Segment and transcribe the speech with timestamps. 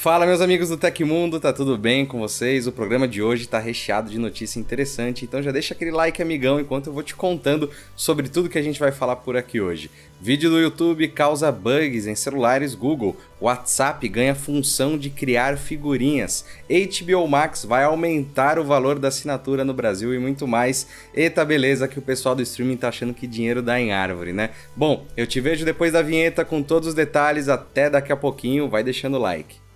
[0.00, 2.68] Fala, meus amigos do Tecmundo, tá tudo bem com vocês?
[2.68, 6.60] O programa de hoje tá recheado de notícia interessante, então já deixa aquele like, amigão,
[6.60, 9.90] enquanto eu vou te contando sobre tudo que a gente vai falar por aqui hoje.
[10.20, 13.16] Vídeo do YouTube causa bugs em celulares Google.
[13.40, 16.44] WhatsApp ganha função de criar figurinhas.
[16.70, 20.86] HBO Max vai aumentar o valor da assinatura no Brasil e muito mais.
[21.12, 24.50] Eita, beleza que o pessoal do streaming tá achando que dinheiro dá em árvore, né?
[24.76, 27.48] Bom, eu te vejo depois da vinheta com todos os detalhes.
[27.48, 28.68] Até daqui a pouquinho.
[28.68, 29.66] Vai deixando o like.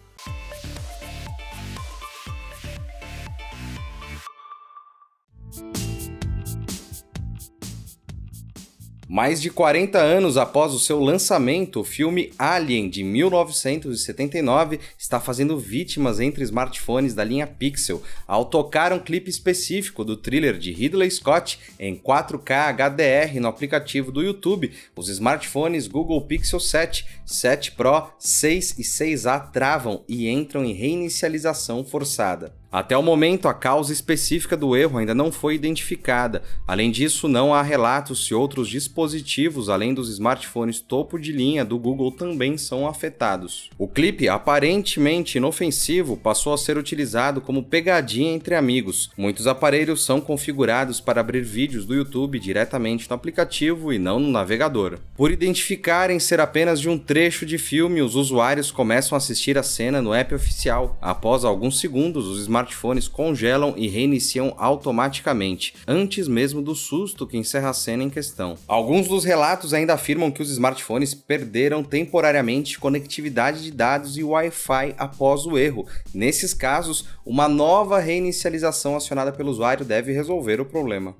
[9.08, 15.58] Mais de 40 anos após o seu lançamento, o filme Alien de 1979 está fazendo
[15.58, 21.10] vítimas entre smartphones da linha Pixel ao tocar um clipe específico do thriller de Ridley
[21.10, 24.72] Scott em 4K HDR no aplicativo do YouTube.
[24.96, 31.84] Os smartphones Google Pixel 7, 7 Pro, 6 e 6A travam e entram em reinicialização
[31.84, 32.61] forçada.
[32.72, 36.42] Até o momento, a causa específica do erro ainda não foi identificada.
[36.66, 41.78] Além disso, não há relatos se outros dispositivos, além dos smartphones topo de linha do
[41.78, 43.68] Google, também são afetados.
[43.76, 49.10] O clipe, aparentemente inofensivo, passou a ser utilizado como pegadinha entre amigos.
[49.18, 54.30] Muitos aparelhos são configurados para abrir vídeos do YouTube diretamente no aplicativo e não no
[54.30, 54.98] navegador.
[55.14, 59.62] Por identificarem ser apenas de um trecho de filme, os usuários começam a assistir a
[59.62, 60.96] cena no app oficial.
[61.02, 67.36] Após alguns segundos, os smartphones smartphones congelam e reiniciam automaticamente, antes mesmo do susto que
[67.36, 68.56] encerra a cena em questão.
[68.68, 74.94] Alguns dos relatos ainda afirmam que os smartphones perderam temporariamente conectividade de dados e Wi-Fi
[74.96, 75.86] após o erro.
[76.14, 81.14] Nesses casos, uma nova reinicialização acionada pelo usuário deve resolver o problema.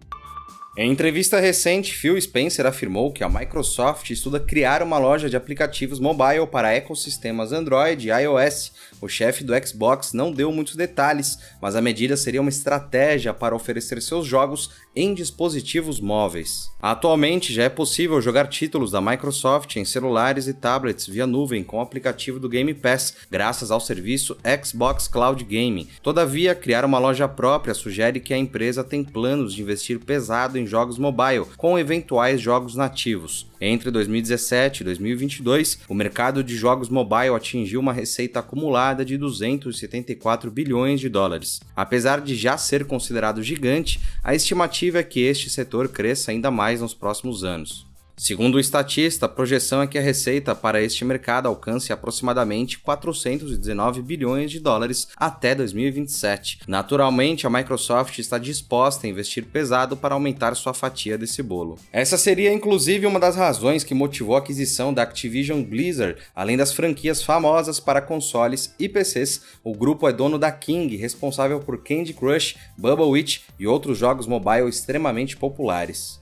[0.75, 6.01] Em entrevista recente, Phil Spencer afirmou que a Microsoft estuda criar uma loja de aplicativos
[6.01, 8.73] mobile para ecossistemas Android e iOS.
[8.99, 13.55] O chefe do Xbox não deu muitos detalhes, mas a medida seria uma estratégia para
[13.55, 16.71] oferecer seus jogos em dispositivos móveis.
[16.81, 21.79] Atualmente já é possível jogar títulos da Microsoft em celulares e tablets via nuvem com
[21.79, 25.89] o aplicativo do Game Pass, graças ao serviço Xbox Cloud Gaming.
[26.03, 30.62] Todavia, criar uma loja própria sugere que a empresa tem planos de investir pesado em
[30.67, 33.47] jogos mobile, com eventuais jogos nativos.
[33.61, 40.51] Entre 2017 e 2022, o mercado de jogos mobile atingiu uma receita acumulada de 274
[40.51, 41.61] bilhões de dólares.
[41.77, 46.81] Apesar de já ser considerado gigante, a estimativa é que este setor cresça ainda mais
[46.81, 47.92] nos próximos anos.
[48.17, 54.03] Segundo o estatista, a projeção é que a receita para este mercado alcance aproximadamente 419
[54.03, 56.61] bilhões de dólares até 2027.
[56.69, 61.79] Naturalmente, a Microsoft está disposta a investir pesado para aumentar sua fatia desse bolo.
[61.93, 66.73] Essa seria inclusive uma das razões que motivou a aquisição da Activision Blizzard, além das
[66.73, 69.43] franquias famosas para consoles e PCs.
[69.65, 74.27] O grupo é dono da King, responsável por Candy Crush, Bubble Witch e outros jogos
[74.27, 76.22] mobile extremamente populares.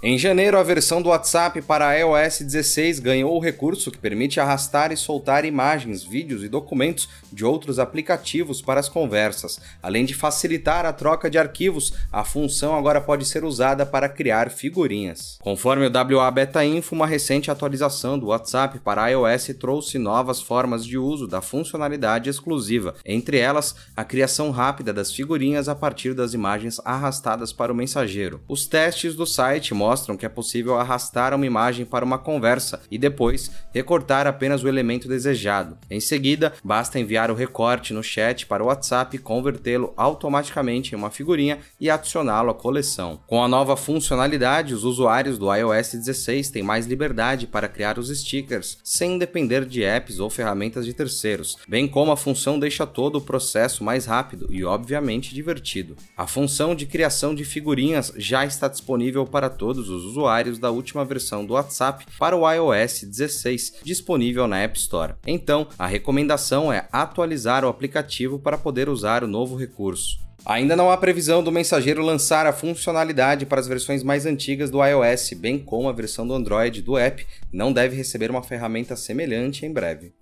[0.00, 4.92] Em janeiro, a versão do WhatsApp para iOS 16 ganhou o recurso que permite arrastar
[4.92, 9.58] e soltar imagens, vídeos e documentos de outros aplicativos para as conversas.
[9.82, 14.50] Além de facilitar a troca de arquivos, a função agora pode ser usada para criar
[14.50, 15.36] figurinhas.
[15.42, 20.86] Conforme o WA Beta Info, uma recente atualização do WhatsApp para iOS trouxe novas formas
[20.86, 26.34] de uso da funcionalidade exclusiva, entre elas a criação rápida das figurinhas a partir das
[26.34, 28.40] imagens arrastadas para o mensageiro.
[28.46, 32.82] Os testes do site mostram mostram que é possível arrastar uma imagem para uma conversa
[32.90, 35.78] e depois recortar apenas o elemento desejado.
[35.90, 41.10] Em seguida, basta enviar o recorte no chat para o WhatsApp, convertê-lo automaticamente em uma
[41.10, 43.20] figurinha e adicioná-lo à coleção.
[43.26, 48.10] Com a nova funcionalidade, os usuários do iOS 16 têm mais liberdade para criar os
[48.10, 53.16] stickers sem depender de apps ou ferramentas de terceiros, bem como a função deixa todo
[53.16, 55.96] o processo mais rápido e, obviamente, divertido.
[56.14, 60.72] A função de criação de figurinhas já está disponível para todos todos os usuários da
[60.72, 65.14] última versão do WhatsApp para o iOS 16, disponível na App Store.
[65.24, 70.18] Então, a recomendação é atualizar o aplicativo para poder usar o novo recurso.
[70.44, 74.84] Ainda não há previsão do mensageiro lançar a funcionalidade para as versões mais antigas do
[74.84, 79.64] iOS, bem como a versão do Android do app não deve receber uma ferramenta semelhante
[79.64, 80.12] em breve.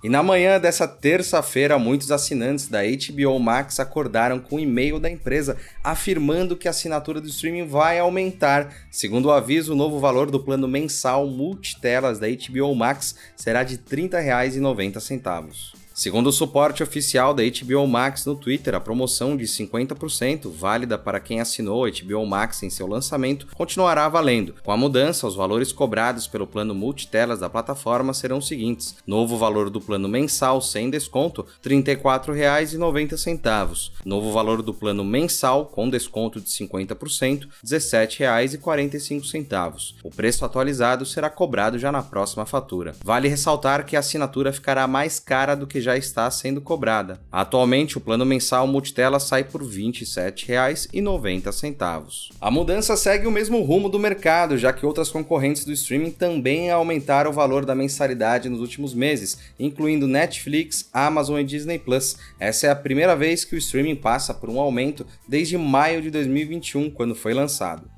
[0.00, 5.10] E na manhã dessa terça-feira, muitos assinantes da HBO Max acordaram com um e-mail da
[5.10, 8.72] empresa afirmando que a assinatura do streaming vai aumentar.
[8.92, 13.74] Segundo o aviso, o novo valor do plano mensal multitelas da HBO Max será de
[13.74, 15.87] R$ 30,90.
[15.98, 21.18] Segundo o suporte oficial da HBO Max no Twitter, a promoção de 50%, válida para
[21.18, 24.54] quem assinou HBO Max em seu lançamento, continuará valendo.
[24.62, 29.36] Com a mudança, os valores cobrados pelo plano multitelas da plataforma serão os seguintes: novo
[29.36, 33.90] valor do plano mensal sem desconto, R$ 34,90.
[34.04, 39.94] Novo valor do plano mensal com desconto de 50%, R$ 17,45.
[40.04, 42.94] O preço atualizado será cobrado já na próxima fatura.
[43.02, 47.20] Vale ressaltar que a assinatura ficará mais cara do que já está sendo cobrada.
[47.32, 52.28] Atualmente, o plano mensal multitela sai por R$ 27,90.
[52.40, 56.70] A mudança segue o mesmo rumo do mercado, já que outras concorrentes do streaming também
[56.70, 62.16] aumentaram o valor da mensalidade nos últimos meses, incluindo Netflix, Amazon e Disney Plus.
[62.38, 66.10] Essa é a primeira vez que o streaming passa por um aumento desde maio de
[66.10, 67.88] 2021, quando foi lançado.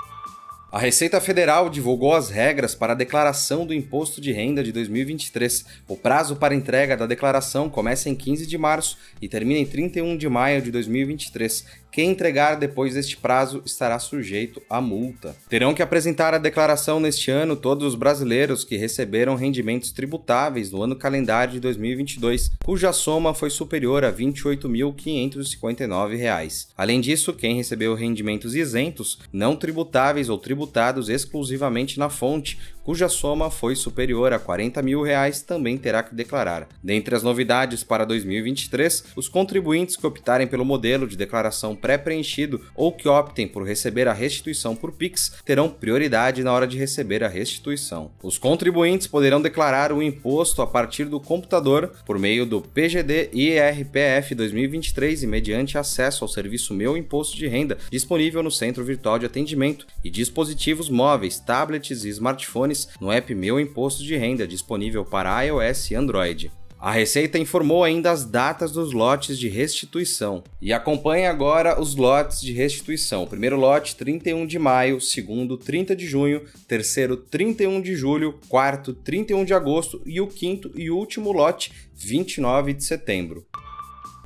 [0.72, 5.64] A Receita Federal divulgou as regras para a declaração do Imposto de Renda de 2023.
[5.88, 10.16] O prazo para entrega da declaração começa em 15 de março e termina em 31
[10.16, 11.66] de maio de 2023.
[11.90, 15.34] Quem entregar depois deste prazo estará sujeito a multa.
[15.48, 20.84] Terão que apresentar a declaração neste ano todos os brasileiros que receberam rendimentos tributáveis no
[20.84, 26.68] ano calendário de 2022, cuja soma foi superior a R$ 28.559.
[26.76, 32.58] Além disso, quem recebeu rendimentos isentos, não tributáveis ou tributados exclusivamente na fonte,
[32.90, 36.66] cuja soma foi superior a 40 mil reais, também terá que declarar.
[36.82, 42.90] Dentre as novidades para 2023, os contribuintes que optarem pelo modelo de declaração pré-preenchido ou
[42.90, 47.28] que optem por receber a restituição por Pix terão prioridade na hora de receber a
[47.28, 48.10] restituição.
[48.24, 54.34] Os contribuintes poderão declarar o imposto a partir do computador por meio do PGD IRPF
[54.34, 59.26] 2023 e mediante acesso ao serviço Meu Imposto de Renda, disponível no Centro Virtual de
[59.26, 65.42] Atendimento, e dispositivos móveis, tablets e smartphones no app Meu Imposto de Renda, disponível para
[65.42, 66.50] iOS e Android.
[66.80, 72.40] A Receita informou ainda as datas dos lotes de restituição e acompanha agora os lotes
[72.40, 73.26] de restituição.
[73.26, 79.44] Primeiro lote, 31 de maio, segundo, 30 de junho, terceiro, 31 de julho, quarto, 31
[79.44, 83.44] de agosto e o quinto e último lote, 29 de setembro.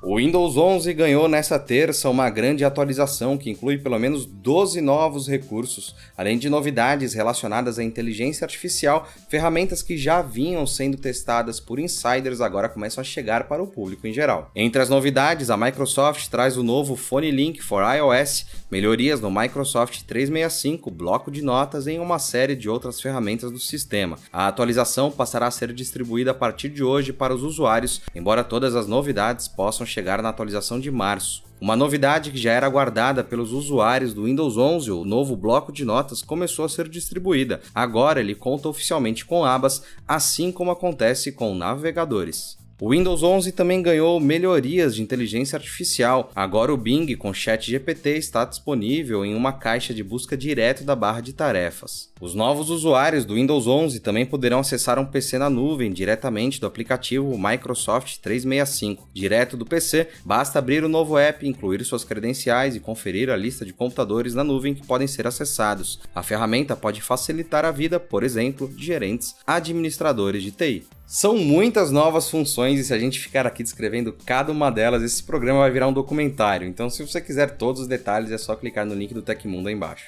[0.07, 5.27] O Windows 11 ganhou nessa terça uma grande atualização que inclui pelo menos 12 novos
[5.27, 11.79] recursos, além de novidades relacionadas à inteligência artificial, ferramentas que já vinham sendo testadas por
[11.79, 14.51] insiders agora começam a chegar para o público em geral.
[14.55, 20.03] Entre as novidades, a Microsoft traz o novo Phone Link for iOS, melhorias no Microsoft
[20.03, 24.19] 365, bloco de notas e uma série de outras ferramentas do sistema.
[24.31, 28.77] A atualização passará a ser distribuída a partir de hoje para os usuários, embora todas
[28.77, 31.45] as novidades possam chegar na atualização de março.
[31.61, 35.85] Uma novidade que já era aguardada pelos usuários do Windows 11, o novo bloco de
[35.85, 37.61] notas começou a ser distribuída.
[37.73, 42.59] Agora ele conta oficialmente com abas, assim como acontece com navegadores.
[42.81, 46.33] O Windows 11 também ganhou melhorias de inteligência artificial.
[46.35, 50.97] Agora o Bing com Chat GPT está disponível em uma caixa de busca direto da
[50.97, 52.11] barra de tarefas.
[52.21, 56.67] Os novos usuários do Windows 11 também poderão acessar um PC na nuvem diretamente do
[56.67, 59.09] aplicativo Microsoft 365.
[59.15, 63.65] Direto do PC, basta abrir o novo app, incluir suas credenciais e conferir a lista
[63.65, 66.01] de computadores na nuvem que podem ser acessados.
[66.13, 70.85] A ferramenta pode facilitar a vida, por exemplo, de gerentes, administradores de TI.
[71.15, 75.23] São muitas novas funções e se a gente ficar aqui descrevendo cada uma delas, esse
[75.23, 76.67] programa vai virar um documentário.
[76.67, 79.75] Então, se você quiser todos os detalhes, é só clicar no link do Tecmundo aí
[79.77, 80.05] embaixo.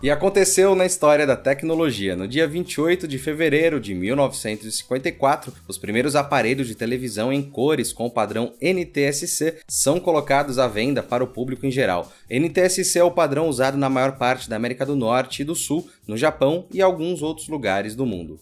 [0.00, 2.14] E aconteceu na história da tecnologia.
[2.14, 8.06] No dia 28 de fevereiro de 1954, os primeiros aparelhos de televisão em cores com
[8.06, 12.12] o padrão NTSC são colocados à venda para o público em geral.
[12.30, 15.90] NTSC é o padrão usado na maior parte da América do Norte e do Sul,
[16.06, 18.38] no Japão e alguns outros lugares do mundo.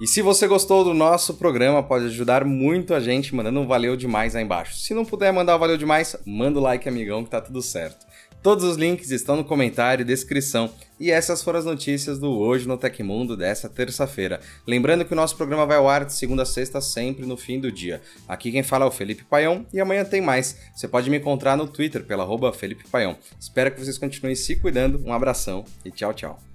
[0.00, 3.96] E se você gostou do nosso programa, pode ajudar muito a gente mandando um valeu
[3.96, 4.76] demais aí embaixo.
[4.76, 8.04] Se não puder mandar um valeu demais, manda o like, amigão, que tá tudo certo.
[8.42, 10.70] Todos os links estão no comentário e descrição.
[11.00, 14.40] E essas foram as notícias do Hoje no Tecmundo dessa terça-feira.
[14.66, 17.58] Lembrando que o nosso programa vai ao ar de segunda a sexta, sempre no fim
[17.58, 18.02] do dia.
[18.28, 20.58] Aqui quem fala é o Felipe Paião e amanhã tem mais.
[20.74, 23.16] Você pode me encontrar no Twitter pela Felipe Paião.
[23.40, 25.02] Espero que vocês continuem se cuidando.
[25.06, 26.53] Um abração e tchau, tchau.